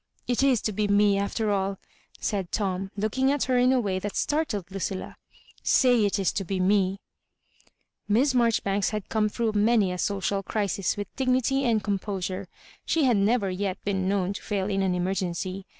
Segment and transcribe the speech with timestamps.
[0.17, 1.77] *' It is to be me after all,"
[2.19, 5.15] said Tom, looking at her in a way that startled Lucilla.
[5.45, 6.99] *' Say it is to be me!
[8.07, 12.47] Miss Marjoribanks had come through many a social crisis with dignity and composura
[12.83, 15.65] She had never yet been known to fail in an emer gency.